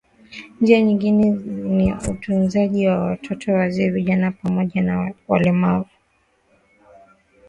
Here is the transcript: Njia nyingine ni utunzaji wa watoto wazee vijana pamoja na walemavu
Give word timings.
Njia 0.61 0.81
nyingine 0.81 1.29
ni 1.75 1.93
utunzaji 2.11 2.87
wa 2.87 2.99
watoto 2.99 3.53
wazee 3.53 3.89
vijana 3.89 4.31
pamoja 4.31 4.81
na 4.81 5.13
walemavu 5.27 5.89